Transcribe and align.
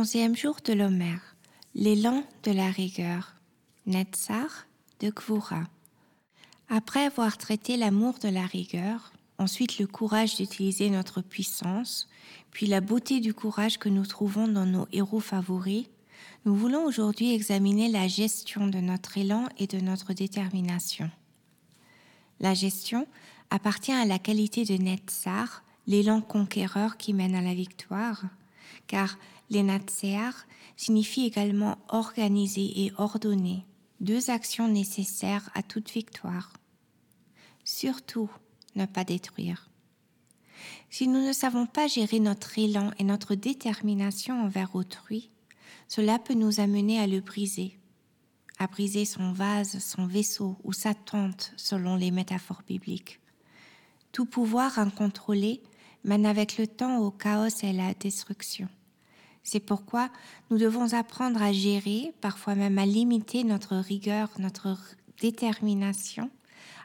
Onzième 0.00 0.36
jour 0.36 0.58
de 0.64 0.74
l'Homère. 0.74 1.34
L'élan 1.74 2.22
de 2.44 2.52
la 2.52 2.70
rigueur. 2.70 3.34
Netzar 3.84 4.68
de 5.00 5.10
Kvura. 5.10 5.64
Après 6.68 7.04
avoir 7.04 7.36
traité 7.36 7.76
l'amour 7.76 8.14
de 8.22 8.28
la 8.28 8.46
rigueur, 8.46 9.12
ensuite 9.38 9.80
le 9.80 9.88
courage 9.88 10.36
d'utiliser 10.36 10.88
notre 10.88 11.20
puissance, 11.20 12.08
puis 12.52 12.68
la 12.68 12.80
beauté 12.80 13.18
du 13.18 13.34
courage 13.34 13.78
que 13.78 13.88
nous 13.88 14.06
trouvons 14.06 14.46
dans 14.46 14.66
nos 14.66 14.86
héros 14.92 15.18
favoris, 15.18 15.86
nous 16.44 16.54
voulons 16.54 16.84
aujourd'hui 16.84 17.34
examiner 17.34 17.88
la 17.88 18.06
gestion 18.06 18.68
de 18.68 18.78
notre 18.78 19.18
élan 19.18 19.48
et 19.58 19.66
de 19.66 19.80
notre 19.80 20.12
détermination. 20.12 21.10
La 22.38 22.54
gestion 22.54 23.08
appartient 23.50 23.90
à 23.90 24.04
la 24.04 24.20
qualité 24.20 24.64
de 24.64 24.80
Netzar, 24.80 25.64
l'élan 25.88 26.20
conquéreur 26.20 26.98
qui 26.98 27.14
mène 27.14 27.34
à 27.34 27.42
la 27.42 27.54
victoire, 27.54 28.22
car 28.86 29.18
L'enatsear 29.50 30.46
signifie 30.76 31.24
également 31.24 31.78
organiser 31.88 32.84
et 32.84 32.92
ordonner, 32.98 33.64
deux 34.00 34.30
actions 34.30 34.68
nécessaires 34.68 35.50
à 35.54 35.62
toute 35.62 35.90
victoire. 35.90 36.52
Surtout, 37.64 38.30
ne 38.76 38.86
pas 38.86 39.04
détruire. 39.04 39.70
Si 40.90 41.08
nous 41.08 41.24
ne 41.26 41.32
savons 41.32 41.66
pas 41.66 41.86
gérer 41.86 42.20
notre 42.20 42.58
élan 42.58 42.92
et 42.98 43.04
notre 43.04 43.34
détermination 43.34 44.42
envers 44.42 44.74
autrui, 44.74 45.30
cela 45.86 46.18
peut 46.18 46.34
nous 46.34 46.60
amener 46.60 47.00
à 47.00 47.06
le 47.06 47.20
briser, 47.20 47.78
à 48.58 48.66
briser 48.66 49.04
son 49.04 49.32
vase, 49.32 49.78
son 49.78 50.06
vaisseau 50.06 50.56
ou 50.64 50.72
sa 50.72 50.94
tente 50.94 51.52
selon 51.56 51.96
les 51.96 52.10
métaphores 52.10 52.62
bibliques. 52.66 53.20
Tout 54.12 54.26
pouvoir 54.26 54.78
incontrôlé 54.78 55.62
mène 56.08 56.24
avec 56.24 56.56
le 56.56 56.66
temps 56.66 56.98
au 56.98 57.10
chaos 57.10 57.62
et 57.62 57.68
à 57.68 57.72
la 57.72 57.94
destruction. 57.94 58.68
C'est 59.42 59.60
pourquoi 59.60 60.08
nous 60.50 60.56
devons 60.56 60.94
apprendre 60.94 61.42
à 61.42 61.52
gérer, 61.52 62.14
parfois 62.22 62.54
même 62.54 62.78
à 62.78 62.86
limiter 62.86 63.44
notre 63.44 63.76
rigueur, 63.76 64.30
notre 64.38 64.76
détermination, 65.20 66.30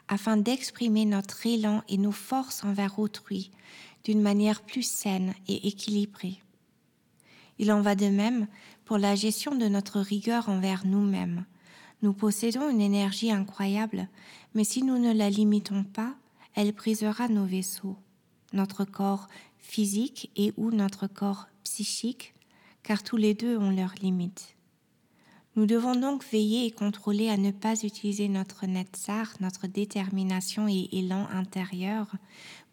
afin 0.08 0.36
d'exprimer 0.36 1.06
notre 1.06 1.46
élan 1.46 1.82
et 1.88 1.96
nos 1.96 2.12
forces 2.12 2.64
envers 2.64 2.98
autrui 2.98 3.50
d'une 4.04 4.20
manière 4.20 4.60
plus 4.60 4.82
saine 4.82 5.32
et 5.48 5.68
équilibrée. 5.68 6.42
Il 7.58 7.72
en 7.72 7.80
va 7.80 7.94
de 7.94 8.06
même 8.06 8.46
pour 8.84 8.98
la 8.98 9.14
gestion 9.14 9.54
de 9.54 9.68
notre 9.68 10.00
rigueur 10.00 10.50
envers 10.50 10.84
nous-mêmes. 10.84 11.46
Nous 12.02 12.12
possédons 12.12 12.68
une 12.68 12.82
énergie 12.82 13.32
incroyable, 13.32 14.08
mais 14.54 14.64
si 14.64 14.82
nous 14.82 14.98
ne 14.98 15.14
la 15.14 15.30
limitons 15.30 15.84
pas, 15.84 16.14
elle 16.54 16.72
brisera 16.72 17.28
nos 17.28 17.46
vaisseaux, 17.46 17.96
notre 18.54 18.84
corps 18.84 19.28
physique 19.58 20.30
et 20.36 20.52
ou 20.56 20.70
notre 20.70 21.06
corps 21.06 21.48
psychique, 21.62 22.34
car 22.82 23.02
tous 23.02 23.16
les 23.16 23.34
deux 23.34 23.58
ont 23.58 23.70
leurs 23.70 23.94
limites. 24.00 24.56
Nous 25.56 25.66
devons 25.66 25.94
donc 25.94 26.24
veiller 26.24 26.66
et 26.66 26.70
contrôler 26.70 27.28
à 27.28 27.36
ne 27.36 27.52
pas 27.52 27.84
utiliser 27.84 28.28
notre 28.28 28.66
netzar, 28.66 29.34
notre 29.40 29.66
détermination 29.66 30.66
et 30.68 30.88
élan 30.92 31.28
intérieur, 31.28 32.10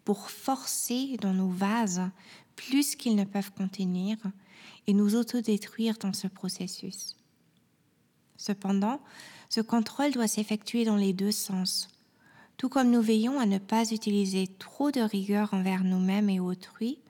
pour 0.04 0.30
forcer 0.30 1.16
dans 1.20 1.32
nos 1.32 1.48
vases 1.48 2.02
plus 2.56 2.96
qu'ils 2.96 3.14
ne 3.14 3.24
peuvent 3.24 3.52
contenir 3.52 4.16
et 4.86 4.94
nous 4.94 5.14
autodétruire 5.14 5.96
dans 5.98 6.12
ce 6.12 6.26
processus. 6.26 7.16
Cependant, 8.36 9.00
ce 9.48 9.60
contrôle 9.60 10.10
doit 10.10 10.26
s'effectuer 10.26 10.84
dans 10.84 10.96
les 10.96 11.12
deux 11.12 11.30
sens. 11.30 11.88
Tout 12.62 12.68
comme 12.68 12.92
nous 12.92 13.02
veillons 13.02 13.40
à 13.40 13.46
ne 13.46 13.58
pas 13.58 13.90
utiliser 13.90 14.46
trop 14.46 14.92
de 14.92 15.00
rigueur 15.00 15.52
envers 15.52 15.82
nous-mêmes 15.82 16.30
et 16.30 16.38
autrui, 16.38 17.00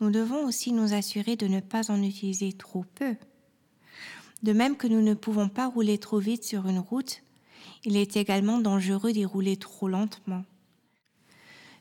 nous 0.00 0.10
devons 0.10 0.46
aussi 0.46 0.72
nous 0.72 0.94
assurer 0.94 1.36
de 1.36 1.46
ne 1.46 1.60
pas 1.60 1.90
en 1.90 2.02
utiliser 2.02 2.54
trop 2.54 2.86
peu. 2.94 3.14
De 4.42 4.54
même 4.54 4.78
que 4.78 4.86
nous 4.86 5.02
ne 5.02 5.12
pouvons 5.12 5.50
pas 5.50 5.68
rouler 5.68 5.98
trop 5.98 6.20
vite 6.20 6.42
sur 6.42 6.66
une 6.66 6.78
route, 6.78 7.22
il 7.84 7.98
est 7.98 8.16
également 8.16 8.56
dangereux 8.56 9.12
d'y 9.12 9.26
rouler 9.26 9.58
trop 9.58 9.88
lentement. 9.88 10.42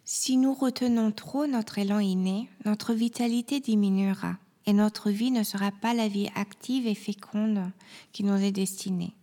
Si 0.03 0.35
nous 0.35 0.53
retenons 0.53 1.13
trop 1.13 1.47
notre 1.47 1.77
élan 1.77 1.99
inné, 1.99 2.49
notre 2.65 2.93
vitalité 2.93 3.61
diminuera 3.61 4.35
et 4.65 4.73
notre 4.73 5.11
vie 5.11 5.31
ne 5.31 5.43
sera 5.43 5.71
pas 5.71 5.93
la 5.93 6.09
vie 6.09 6.27
active 6.35 6.87
et 6.87 6.93
féconde 6.93 7.71
qui 8.11 8.25
nous 8.25 8.43
est 8.43 8.51
destinée. 8.51 9.13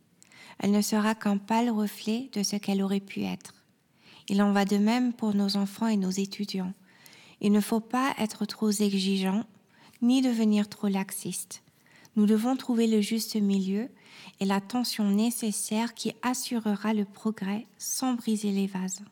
Elle 0.59 0.71
ne 0.71 0.81
sera 0.81 1.15
qu'un 1.15 1.37
pâle 1.37 1.69
reflet 1.69 2.31
de 2.33 2.43
ce 2.43 2.57
qu'elle 2.57 2.83
aurait 2.83 3.01
pu 3.01 3.25
être. 3.25 3.60
Il 4.31 4.43
en 4.43 4.53
va 4.53 4.65
de 4.65 4.77
même 4.77 5.13
pour 5.13 5.35
nos 5.35 5.57
enfants 5.57 5.89
et 5.89 5.97
nos 5.97 6.11
étudiants. 6.11 6.73
Il 7.41 7.51
ne 7.51 7.61
faut 7.61 7.81
pas 7.81 8.15
être 8.17 8.47
trop 8.47 8.71
exigeant 8.71 9.45
ni 10.03 10.23
devenir 10.23 10.69
trop 10.69 10.87
laxiste. 10.87 11.65
Nous 12.15 12.27
devons 12.27 12.57
trouver 12.57 12.87
le 12.87 13.01
juste 13.01 13.35
milieu 13.35 13.89
et 14.39 14.45
la 14.45 14.61
tension 14.61 15.11
nécessaire 15.11 15.95
qui 15.95 16.13
assurera 16.23 16.95
le 16.95 17.05
progrès 17.05 17.67
sans 17.77 18.15
briser 18.15 18.53
les 18.53 18.69
vases. 18.69 19.03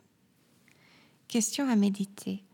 Question 1.27 1.69
à 1.69 1.75
méditer. 1.75 2.45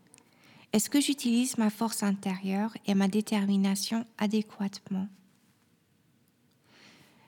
Est-ce 0.73 0.89
que 0.89 0.99
j'utilise 0.99 1.59
ma 1.59 1.69
force 1.69 2.01
intérieure 2.01 2.75
et 2.87 2.95
ma 2.95 3.07
détermination 3.07 4.05
adéquatement? 4.17 5.07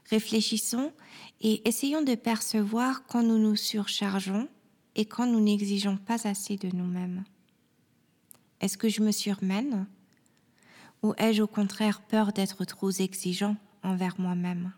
Réfléchissons 0.09 0.91
et 1.41 1.67
essayons 1.67 2.01
de 2.01 2.15
percevoir 2.15 3.05
quand 3.05 3.21
nous 3.21 3.37
nous 3.37 3.55
surchargeons 3.55 4.47
et 4.97 5.05
quand 5.05 5.27
nous 5.27 5.39
n'exigeons 5.39 5.95
pas 5.95 6.27
assez 6.27 6.57
de 6.57 6.75
nous-mêmes. 6.75 7.23
Est-ce 8.59 8.77
que 8.77 8.89
je 8.89 9.01
me 9.01 9.11
surmène 9.11 9.87
Ou 11.03 11.13
ai-je 11.19 11.43
au 11.43 11.47
contraire 11.47 12.01
peur 12.01 12.33
d'être 12.33 12.65
trop 12.65 12.89
exigeant 12.89 13.55
envers 13.83 14.19
moi-même? 14.19 14.73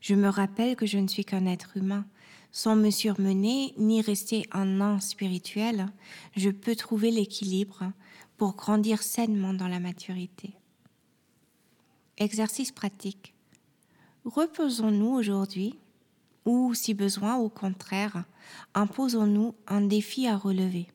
Je 0.00 0.14
me 0.14 0.28
rappelle 0.28 0.76
que 0.76 0.86
je 0.86 0.98
ne 0.98 1.08
suis 1.08 1.24
qu'un 1.24 1.46
être 1.46 1.76
humain. 1.76 2.06
Sans 2.52 2.76
me 2.76 2.90
surmener 2.90 3.74
ni 3.78 4.00
rester 4.00 4.46
un 4.52 4.66
nain 4.66 5.00
spirituel, 5.00 5.86
je 6.36 6.50
peux 6.50 6.76
trouver 6.76 7.10
l'équilibre 7.10 7.92
pour 8.36 8.54
grandir 8.54 9.02
sainement 9.02 9.54
dans 9.54 9.68
la 9.68 9.80
maturité. 9.80 10.54
Exercice 12.18 12.70
pratique. 12.70 13.34
Reposons-nous 14.24 15.10
aujourd'hui 15.14 15.78
ou, 16.44 16.74
si 16.74 16.94
besoin, 16.94 17.36
au 17.36 17.48
contraire, 17.48 18.24
imposons-nous 18.74 19.54
un 19.66 19.80
défi 19.80 20.26
à 20.26 20.36
relever. 20.36 20.88